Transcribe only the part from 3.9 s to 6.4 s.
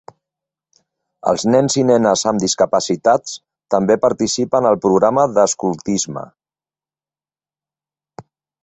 participen al programa d'escoltisme.